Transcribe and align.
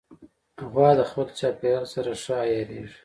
غوا 0.71 0.89
د 0.99 1.01
خپل 1.09 1.27
چاپېریال 1.39 1.85
سره 1.93 2.11
ښه 2.23 2.35
عیارېږي. 2.45 2.95